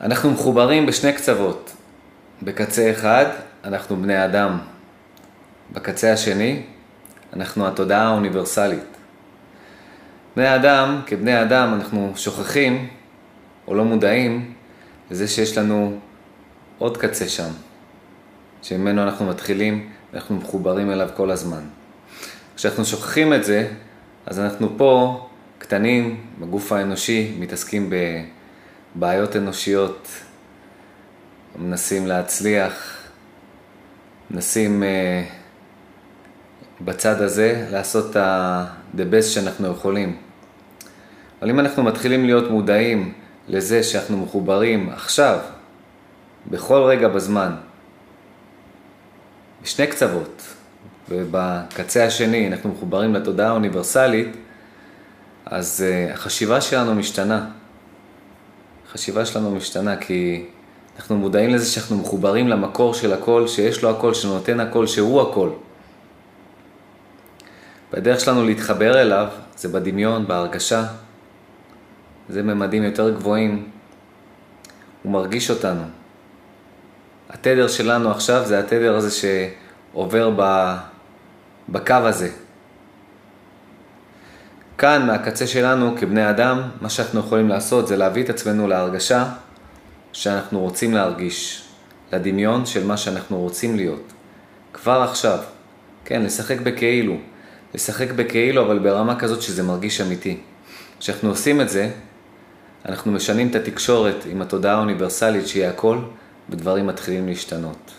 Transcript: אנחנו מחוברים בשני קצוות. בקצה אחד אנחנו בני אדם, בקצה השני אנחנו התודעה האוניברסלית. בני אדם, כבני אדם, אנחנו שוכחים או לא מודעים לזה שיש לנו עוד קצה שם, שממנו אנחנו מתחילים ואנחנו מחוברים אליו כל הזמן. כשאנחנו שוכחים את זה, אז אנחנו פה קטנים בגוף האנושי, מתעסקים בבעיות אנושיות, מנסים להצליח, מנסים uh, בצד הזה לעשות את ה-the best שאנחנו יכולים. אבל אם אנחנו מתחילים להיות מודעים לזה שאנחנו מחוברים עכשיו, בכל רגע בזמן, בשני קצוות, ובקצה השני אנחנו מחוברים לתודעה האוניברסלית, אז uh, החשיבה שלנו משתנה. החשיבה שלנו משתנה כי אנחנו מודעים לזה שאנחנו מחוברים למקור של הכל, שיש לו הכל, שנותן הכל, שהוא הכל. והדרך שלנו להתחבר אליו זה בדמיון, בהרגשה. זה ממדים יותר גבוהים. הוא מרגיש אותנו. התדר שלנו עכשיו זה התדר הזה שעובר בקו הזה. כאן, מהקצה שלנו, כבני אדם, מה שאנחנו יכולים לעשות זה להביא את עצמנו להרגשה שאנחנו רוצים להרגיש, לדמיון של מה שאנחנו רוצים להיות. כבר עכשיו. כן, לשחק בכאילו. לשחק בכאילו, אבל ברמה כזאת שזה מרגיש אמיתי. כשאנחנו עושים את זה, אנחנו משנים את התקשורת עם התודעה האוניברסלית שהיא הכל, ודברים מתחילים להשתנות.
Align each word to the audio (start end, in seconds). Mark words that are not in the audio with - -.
אנחנו 0.00 0.30
מחוברים 0.30 0.86
בשני 0.86 1.12
קצוות. 1.12 1.72
בקצה 2.42 2.90
אחד 2.90 3.26
אנחנו 3.64 3.96
בני 3.96 4.24
אדם, 4.24 4.58
בקצה 5.72 6.12
השני 6.12 6.62
אנחנו 7.32 7.66
התודעה 7.66 8.02
האוניברסלית. 8.02 8.96
בני 10.36 10.54
אדם, 10.54 11.00
כבני 11.06 11.42
אדם, 11.42 11.74
אנחנו 11.74 12.12
שוכחים 12.16 12.88
או 13.66 13.74
לא 13.74 13.84
מודעים 13.84 14.54
לזה 15.10 15.28
שיש 15.28 15.58
לנו 15.58 15.98
עוד 16.78 16.96
קצה 16.96 17.28
שם, 17.28 17.50
שממנו 18.62 19.02
אנחנו 19.02 19.26
מתחילים 19.26 19.88
ואנחנו 20.12 20.36
מחוברים 20.36 20.90
אליו 20.90 21.08
כל 21.16 21.30
הזמן. 21.30 21.62
כשאנחנו 22.56 22.84
שוכחים 22.84 23.34
את 23.34 23.44
זה, 23.44 23.68
אז 24.26 24.40
אנחנו 24.40 24.68
פה 24.76 25.20
קטנים 25.58 26.20
בגוף 26.40 26.72
האנושי, 26.72 27.36
מתעסקים 27.38 27.90
בבעיות 28.96 29.36
אנושיות, 29.36 30.08
מנסים 31.56 32.06
להצליח, 32.06 32.96
מנסים 34.30 34.82
uh, 34.82 35.32
בצד 36.84 37.22
הזה 37.22 37.66
לעשות 37.70 38.10
את 38.10 38.16
ה-the 38.16 38.98
best 39.12 39.22
שאנחנו 39.22 39.68
יכולים. 39.72 40.16
אבל 41.40 41.50
אם 41.50 41.60
אנחנו 41.60 41.82
מתחילים 41.82 42.24
להיות 42.24 42.50
מודעים 42.50 43.12
לזה 43.48 43.82
שאנחנו 43.82 44.18
מחוברים 44.18 44.90
עכשיו, 44.90 45.38
בכל 46.46 46.82
רגע 46.82 47.08
בזמן, 47.08 47.52
בשני 49.62 49.86
קצוות, 49.86 50.42
ובקצה 51.08 52.04
השני 52.04 52.48
אנחנו 52.48 52.70
מחוברים 52.70 53.14
לתודעה 53.14 53.48
האוניברסלית, 53.48 54.36
אז 55.46 55.84
uh, 55.84 56.12
החשיבה 56.12 56.60
שלנו 56.60 56.94
משתנה. 56.94 57.50
החשיבה 58.88 59.26
שלנו 59.26 59.50
משתנה 59.50 59.96
כי 59.96 60.44
אנחנו 60.96 61.16
מודעים 61.16 61.50
לזה 61.50 61.66
שאנחנו 61.66 61.96
מחוברים 61.96 62.48
למקור 62.48 62.94
של 62.94 63.12
הכל, 63.12 63.48
שיש 63.48 63.82
לו 63.82 63.90
הכל, 63.90 64.14
שנותן 64.14 64.60
הכל, 64.60 64.86
שהוא 64.86 65.22
הכל. 65.22 65.50
והדרך 67.92 68.20
שלנו 68.20 68.44
להתחבר 68.44 69.00
אליו 69.00 69.28
זה 69.56 69.68
בדמיון, 69.68 70.26
בהרגשה. 70.26 70.84
זה 72.28 72.42
ממדים 72.42 72.82
יותר 72.82 73.10
גבוהים. 73.10 73.70
הוא 75.02 75.12
מרגיש 75.12 75.50
אותנו. 75.50 75.82
התדר 77.30 77.68
שלנו 77.68 78.10
עכשיו 78.10 78.44
זה 78.46 78.58
התדר 78.58 78.96
הזה 78.96 79.10
שעובר 79.10 80.30
בקו 81.68 81.94
הזה. 81.94 82.30
כאן, 84.78 85.06
מהקצה 85.06 85.46
שלנו, 85.46 85.94
כבני 85.96 86.30
אדם, 86.30 86.62
מה 86.80 86.90
שאנחנו 86.90 87.20
יכולים 87.20 87.48
לעשות 87.48 87.88
זה 87.88 87.96
להביא 87.96 88.24
את 88.24 88.30
עצמנו 88.30 88.68
להרגשה 88.68 89.24
שאנחנו 90.12 90.60
רוצים 90.60 90.94
להרגיש, 90.94 91.64
לדמיון 92.12 92.66
של 92.66 92.86
מה 92.86 92.96
שאנחנו 92.96 93.40
רוצים 93.40 93.76
להיות. 93.76 94.12
כבר 94.72 95.02
עכשיו. 95.10 95.38
כן, 96.04 96.22
לשחק 96.22 96.60
בכאילו. 96.60 97.16
לשחק 97.74 98.10
בכאילו, 98.10 98.62
אבל 98.62 98.78
ברמה 98.78 99.18
כזאת 99.18 99.42
שזה 99.42 99.62
מרגיש 99.62 100.00
אמיתי. 100.00 100.40
כשאנחנו 101.00 101.28
עושים 101.28 101.60
את 101.60 101.68
זה, 101.68 101.90
אנחנו 102.86 103.12
משנים 103.12 103.48
את 103.50 103.54
התקשורת 103.54 104.26
עם 104.30 104.42
התודעה 104.42 104.74
האוניברסלית 104.74 105.48
שהיא 105.48 105.66
הכל, 105.66 105.98
ודברים 106.50 106.86
מתחילים 106.86 107.28
להשתנות. 107.28 107.92